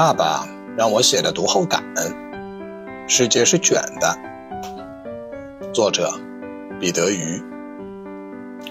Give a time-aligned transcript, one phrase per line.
[0.00, 1.84] 爸爸让我写的读后感，
[3.06, 4.16] 世界是卷的。
[5.74, 6.10] 作者
[6.80, 7.38] 彼得鱼，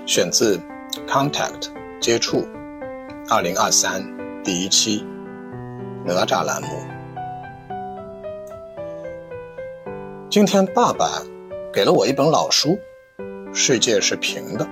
[0.07, 0.57] 选自
[1.07, 1.62] 《Contact》
[2.02, 2.47] 接触，
[3.29, 4.03] 二零二三
[4.44, 5.06] 第一期
[6.03, 6.67] 哪吒栏目。
[10.31, 11.21] 今天爸爸
[11.71, 12.70] 给了我一本老书，
[13.53, 14.66] 《世界是平的》，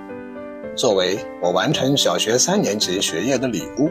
[0.76, 3.88] 作为我完成小学三年级学业的礼物。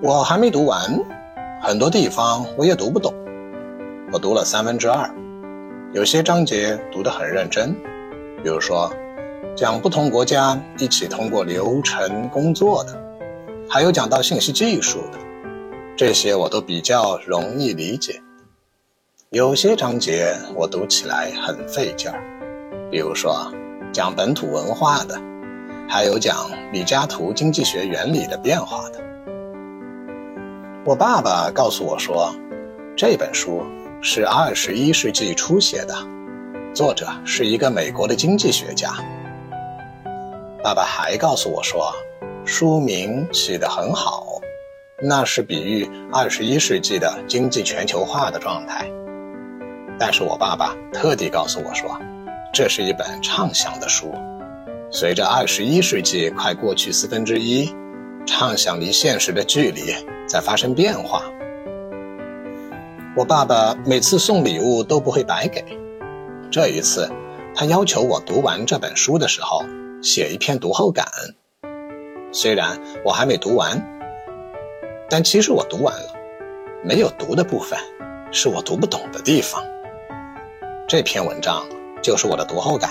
[0.00, 0.80] 我还没读完。
[1.64, 3.14] 很多地方我也读不懂，
[4.12, 5.08] 我读了三分之二，
[5.92, 7.72] 有些章节读得很认真，
[8.42, 8.92] 比如说
[9.56, 13.00] 讲不同国家一起通过流程工作的，
[13.70, 15.18] 还有讲到信息技术的，
[15.96, 18.20] 这些我都比较容易理解。
[19.30, 22.20] 有些章节我读起来很费劲儿，
[22.90, 23.52] 比如说
[23.92, 25.16] 讲本土文化的，
[25.88, 29.11] 还有讲李嘉图经济学原理的变化的。
[30.84, 32.34] 我爸爸告诉我说，
[32.96, 33.62] 这本书
[34.02, 35.94] 是二十一世纪初写的，
[36.74, 38.90] 作者是一个美国的经济学家。
[40.60, 41.94] 爸爸还告诉我说，
[42.44, 44.40] 书名起得很好，
[45.00, 48.90] 那是比喻二十一世纪的经济全球化的状态。
[50.00, 51.96] 但是我爸爸特地告诉我说，
[52.52, 54.12] 这是一本畅想的书，
[54.90, 57.72] 随着二十一世纪快过去四分之一，
[58.26, 59.94] 畅想离现实的距离。
[60.26, 61.24] 在发生变化。
[63.14, 65.62] 我爸爸每次送礼物都不会白给，
[66.50, 67.10] 这一次，
[67.54, 69.62] 他要求我读完这本书的时候
[70.00, 71.06] 写一篇读后感。
[72.32, 73.86] 虽然我还没读完，
[75.10, 76.14] 但其实我读完了。
[76.82, 77.78] 没有读的部分，
[78.30, 79.62] 是我读不懂的地方。
[80.88, 81.62] 这篇文章
[82.00, 82.90] 就是我的读后感，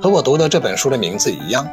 [0.00, 1.68] 和我读的这本书的名字一样。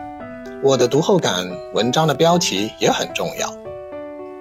[0.66, 3.56] 我的读后感文章的标题也很重要。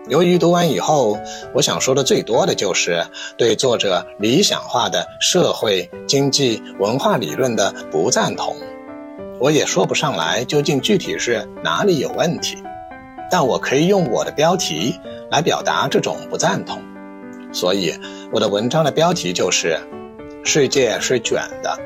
[0.08, 1.18] 由于读完以后，
[1.52, 3.04] 我想说的最多的就是
[3.36, 8.56] 对作者理想化的社会、经济、文化理论的不赞同。
[9.38, 12.56] 我也说不上来究竟具体是哪里有问题，
[13.30, 14.98] 但我可以用我的标题
[15.30, 16.82] 来表达这种不赞同。
[17.52, 17.92] 所以，
[18.32, 19.78] 我的文章的标题就是
[20.42, 21.78] “世界是卷的”。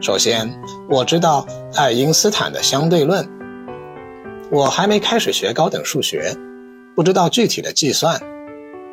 [0.00, 0.52] 首先，
[0.88, 3.26] 我知道爱因斯坦的相对论。
[4.50, 6.36] 我还没开始学高等数学，
[6.94, 8.20] 不知道具体的计算，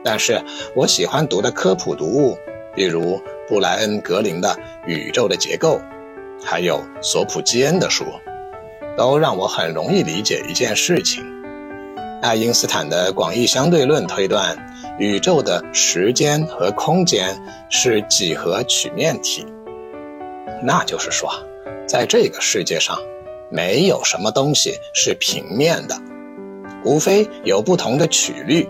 [0.03, 0.41] 但是
[0.73, 2.37] 我喜欢读的科普读物，
[2.73, 4.49] 比如布莱恩·格林的
[4.87, 5.77] 《宇宙的结构》，
[6.43, 8.05] 还有索普基恩的书，
[8.97, 11.21] 都让我很容易理解一件事情：
[12.21, 14.57] 爱因斯坦的广义相对论推断，
[14.97, 17.37] 宇宙的时间和空间
[17.69, 19.45] 是几何曲面体。
[20.63, 21.31] 那就是说，
[21.87, 22.97] 在这个世界上，
[23.49, 25.95] 没有什么东西是平面的，
[26.85, 28.69] 无非有不同的曲率。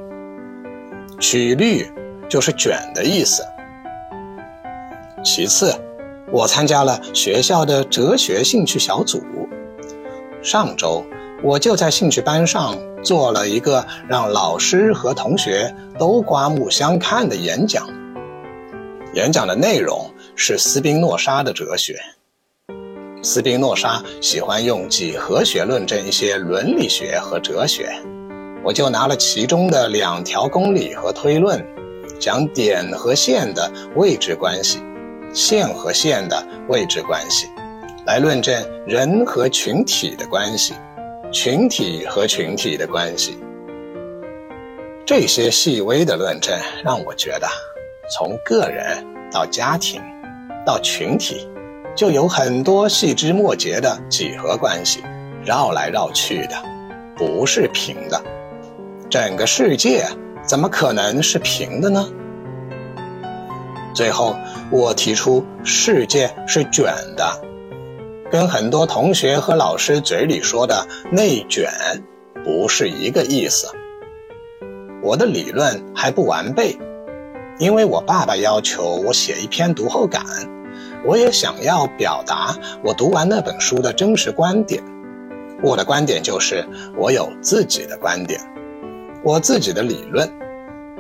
[1.20, 1.86] 曲率
[2.30, 3.44] 就是卷的意思。
[5.24, 5.76] 其次，
[6.32, 9.22] 我参加了学校的哲学兴趣小组。
[10.42, 11.06] 上周，
[11.44, 17.88] 我就在兴趣班上做了一个让老师和同学都刮目相看的演讲。
[19.14, 20.12] 演讲的内容。
[20.44, 22.00] 是斯宾诺莎的哲学。
[23.22, 27.94] 斯宾诺莎喜欢用几何学论证一些伦理学和哲学，
[28.64, 31.64] 我就拿了其中的两条公理和推论，
[32.18, 34.80] 讲点和线的位置关系，
[35.32, 37.46] 线和线的位置关系，
[38.04, 38.56] 来论证
[38.88, 40.74] 人和群体的关系，
[41.32, 43.38] 群体和群体的关系。
[45.06, 47.48] 这些细微的论证让我觉得，
[48.10, 50.02] 从个人到家庭。
[50.64, 51.50] 到群体，
[51.96, 55.04] 就有很多细枝末节的几何关系，
[55.44, 56.56] 绕来绕去的，
[57.18, 58.22] 不是平的。
[59.10, 60.06] 整个世界
[60.44, 62.08] 怎么可能是平的呢？
[63.96, 64.36] 最后，
[64.70, 67.42] 我提出世界是卷的，
[68.30, 71.72] 跟很多同学和老师嘴里说的内卷
[72.44, 73.68] 不是一个意思。
[75.02, 76.78] 我的理论还不完备。
[77.60, 80.24] 因为我爸爸要求我写一篇读后感，
[81.06, 84.84] 我也想要表达我读完那本书的真实观点。
[85.64, 86.68] 我的观点就是，
[86.98, 88.42] 我有自己的观点，
[89.24, 90.28] 我自己的理论，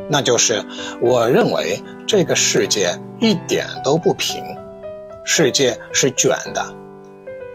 [0.07, 0.63] 那就是
[1.01, 4.43] 我认为这个世界一点都不平，
[5.23, 6.63] 世界是卷的。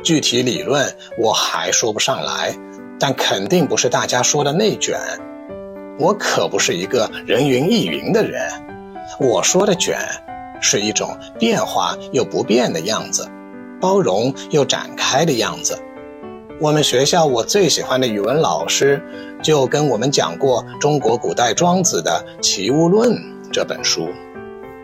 [0.03, 2.57] 具体理论我还说不上来，
[2.99, 4.99] 但肯定不是大家说的内卷。
[5.99, 8.51] 我可不是一个人云亦云的人。
[9.19, 9.99] 我说的卷，
[10.61, 13.29] 是一种变化又不变的样子，
[13.81, 15.79] 包容又展开的样子。
[16.61, 19.03] 我们学校我最喜欢的语文老师
[19.43, 23.13] 就跟我们讲过中国古代庄子的《齐物论》
[23.53, 24.09] 这本书，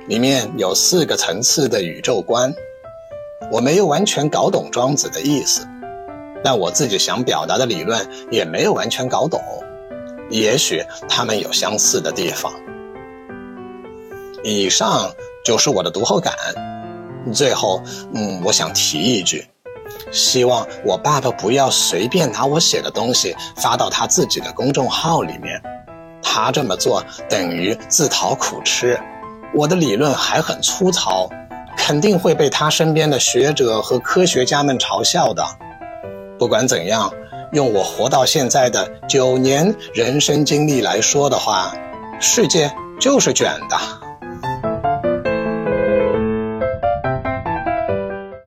[0.06, 2.54] 里面有四个层次的宇宙观。
[3.50, 5.66] 我没有完全搞懂庄子的意思，
[6.44, 9.40] 但我自己想表达的理论也没有完全搞懂。
[10.30, 12.52] 也许他们有相似的地方。
[14.42, 15.12] 以上
[15.44, 16.34] 就是我的读后感。
[17.32, 17.82] 最后，
[18.14, 19.46] 嗯，我想提一句，
[20.10, 25.62] 希望我爸爸不要随便拿我写的东西发到他自己的公众号里面，
[26.22, 28.98] 他这么做等于自讨苦吃。
[29.54, 31.28] 我的理论还很粗糙。
[31.74, 35.44] 肯定会被他身边的学者和科学家们嘲笑的。
[36.38, 37.12] 不管怎样，
[37.52, 41.74] 用我活到现在的九年人生经历来说的话，
[42.20, 43.76] 世界就是卷的。